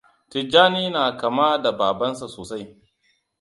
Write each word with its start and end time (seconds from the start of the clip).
Tijjania 0.29 0.89
na 0.95 1.03
kama 1.19 1.47
da 1.63 1.71
babansa 1.79 2.25
sosai. 2.35 2.65